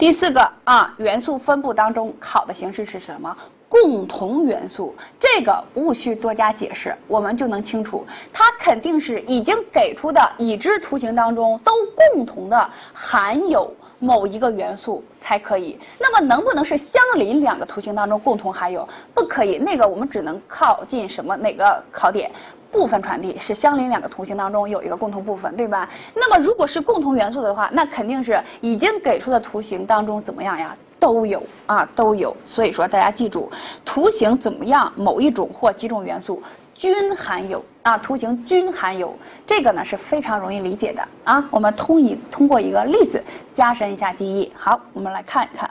[0.00, 3.36] 第四个啊，元素分布当中考的形式是什么？
[3.68, 11.72] 共同元素，这个无需多加解释，我们就能清楚，它肯定是已经给出的已知图形当中都
[12.14, 15.78] 共同的含有某一个元素才可以。
[15.98, 18.88] 那么能不能是相邻两个图形当中共同含有？
[19.14, 22.32] 不可以，那个我们只能靠近什么哪个考点？
[22.70, 25.88] 部分传递是相邻两个图形当中有一个共同部分，对吧？
[26.14, 30.74] 那么如果是共同元素的话，那肯定是已经给出的图形当中怎么样呀？
[30.98, 32.36] 都有啊，都有。
[32.44, 33.50] 所以说大家记住，
[33.84, 34.92] 图形怎么样？
[34.96, 36.42] 某一种或几种元素
[36.74, 41.42] 均含有啊，图形均含有，这个呢是非常容易理解的啊。
[41.50, 43.22] 我们通一通过一个例子
[43.54, 44.52] 加深一下记忆。
[44.54, 45.68] 好，我们来看一看。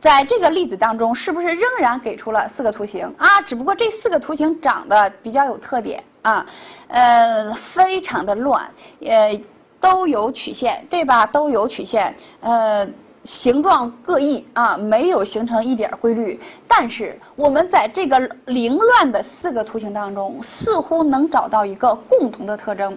[0.00, 3.40] 在这个例子当中，是不是仍然给出了四个图形啊？
[3.40, 6.46] 只不过这四个图形长得比较有特点啊，
[6.86, 8.70] 呃，非常的乱，
[9.04, 9.40] 呃，
[9.80, 11.26] 都有曲线，对吧？
[11.26, 12.88] 都有曲线，呃，
[13.24, 16.40] 形状各异啊，没有形成一点规律。
[16.68, 22.96] 但是我们在这个凌乱的四个图形当中，似乎能找到一个共同的特征。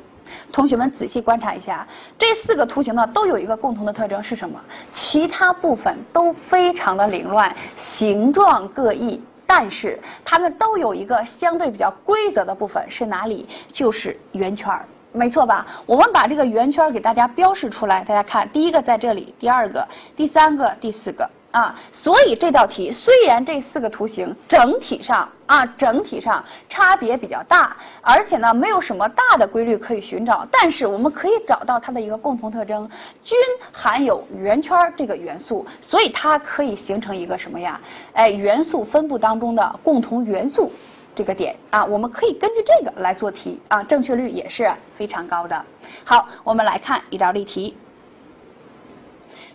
[0.51, 1.87] 同学们仔细观察一下，
[2.17, 4.59] 这四个图形呢都有一个共同的特征是什么？
[4.93, 13.47] 其他部分都非常的凌乱，形状各异，但是它们都有一个相对比较规则的部分是哪里？
[13.71, 15.65] 就是圆圈儿，没错吧？
[15.85, 21.29] 我们把这个圆圈给大家标示出来，大家看，第一个在这里，第二个、第三个、第四个。
[21.51, 32.89] 啊，所以这道题虽然这四个图形整体上啊整体上差别比较大，而且呢没有什么大的规律可以寻找，但是我们可以找到它的一个共同特征，
[33.23, 33.37] 均
[33.71, 37.79] 含有圆圈这个元素，所以它可以形成一个什么呀？
[38.13, 40.71] 哎，元素分布当中的共同元素
[41.13, 45.65] 这个点啊，我们可以根据这个来做题啊，正确率也是非常高的。
[46.05, 47.75] 好，我们来看一道例题。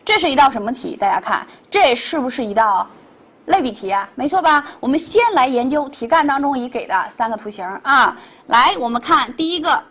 [0.06, 0.96] 这是一道什么题？
[0.96, 2.86] 大家看，这是不是一道
[3.46, 4.08] 类比题啊？
[4.14, 4.64] 没错吧？
[4.78, 8.16] 我们先来研究题干当中已给的三个图形啊。
[8.46, 9.82] 来，我们看第一个，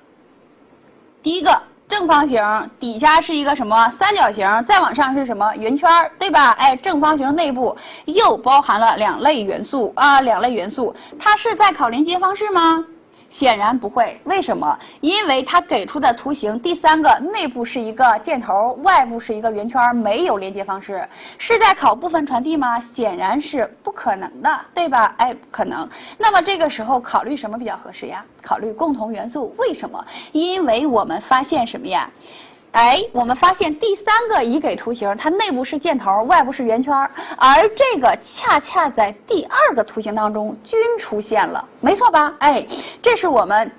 [1.22, 2.41] 第一个正方形
[2.79, 6.51] 底下是一个什么三角形，再往上是什么圆圈，对吧？
[6.51, 7.75] 哎，正方形内部
[8.06, 12.85] 又包含了两类元素啊，两类元素，它是在考连接方式吗？
[13.38, 14.79] 显然不会，为什么？
[15.01, 21.06] 因为它给出的图形第三个内部是一个箭头，外部是一个圆圈，没有连接方式，
[21.38, 22.79] 是在考部分传递吗？
[22.79, 25.13] 显然是不可能的，对吧？
[25.18, 25.88] 哎，不可能。
[26.18, 28.24] 那么这个时候考虑什么比较合适呀？
[28.41, 29.53] 考虑共同元素。
[29.57, 30.03] 为什么？
[30.31, 32.09] 因为我们发现什么呀？
[32.75, 36.94] 哎，我们发现第三个已给图形，它内部是箭头，外部是圆圈，
[37.38, 42.34] 而这个恰恰在第二个图形当中均出现了，没错吧？
[42.40, 42.68] 哎，
[43.02, 43.72] 这是我们。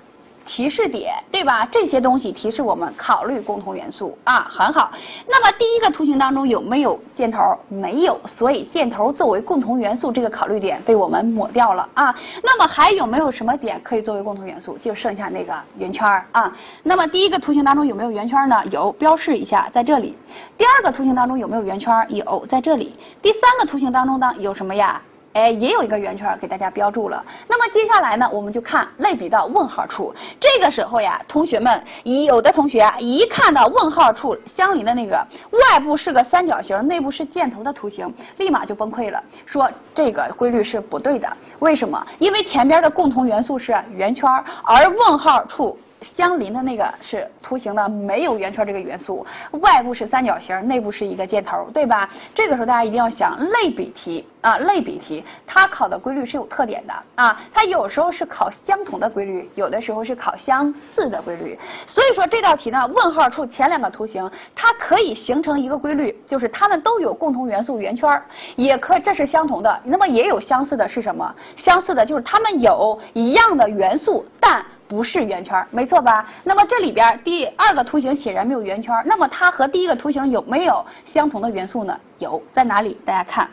[0.47, 1.67] 提示点对吧？
[1.71, 4.91] 这些东西提示我们考虑共同元素啊，很好。
[5.27, 7.39] 那么第一个图形当中有没有箭头？
[7.67, 12.15] 没有，所以箭头作为共同元素这个考虑点被我们抹掉了啊。
[12.41, 14.77] 那么还有没有什么点可以作为共同元素？
[14.77, 16.55] 就剩下那个圆圈啊。
[16.81, 18.63] 那么第一个图形当中有没有圆圈呢？
[18.71, 20.17] 有，标示一下在这里。
[20.57, 21.93] 第二个图形当中有没有圆圈？
[22.09, 22.95] 有，在这里。
[23.21, 25.01] 第三个图形当中呢有什么呀？
[25.37, 27.23] 哎，也有一个圆圈给大家标注了。
[27.47, 30.11] 那么接下来呢，我们就看类比到问号处。
[30.39, 35.15] 这个时候呀，同学们，有的同学，一看到问号处相邻的那个
[35.51, 41.31] 外部是个三角形，内部是箭头的图形，立马就崩溃了，说这个规律是不对的。
[41.59, 42.03] 为什么？
[42.17, 44.27] 因为前边的共同元素是圆圈，
[44.63, 45.77] 而问号处。
[46.01, 49.25] 相邻的那个是图形的没有圆圈这个元素，
[49.61, 52.09] 外部是三角形，内部是一个箭头，对吧？
[52.35, 61.57] 这个时候大家一定要想类比题啊，类比题它考的规律是有特点的啊，它有时候是考相同的规律，有的时候是考相似的规律。
[61.85, 68.09] 所以说这道题呢，问号处前两个图形它可以形成一个规律，就是它们都有共同元素圆圈，
[68.55, 69.79] 也可这是相同的。
[69.83, 71.33] 那么也有相似的是什么？
[71.55, 74.63] 相似的就是它们有一样的元素，但。
[74.87, 76.25] 不是圆圈，没错吧？
[76.43, 81.99] 那么这里边第二个图形显然没有圆圈，那么它和第一个图形有没有相同的元素呢？
[82.19, 82.97] 有，在哪里？
[83.05, 83.49] 大家看，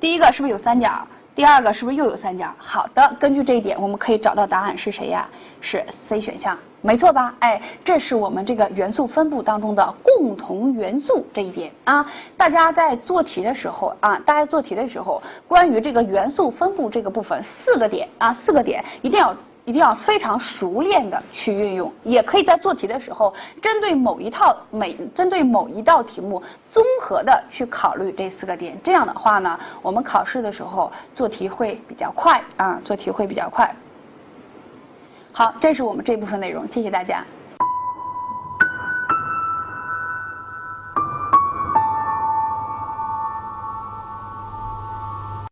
[0.00, 1.06] 第一个是不是有三角？
[1.34, 2.52] 第二个是不是又有三角？
[2.56, 5.28] 好的，根据这一点，我们可以找到答案是谁呀？
[5.60, 7.32] 是 C 选项，没错吧？
[7.38, 12.04] 哎，这是我们这个元素分布当中的共同元素这一点啊。
[12.36, 19.36] 大家在做题的时候啊，大家做题的时候，关于这个元素分布这个部分，四个点啊，四个点一定要。
[19.68, 28.80] 一定要非常熟练的去运用，也可以在做题的时候，针对某一套每针对某一道题目，综合的去考虑这四个点。
[28.82, 33.70] 这样的话呢，我们考试的时候做题会比较快啊，做题会比较快。
[35.32, 37.22] 好，这是我们这部分内容，谢谢大家。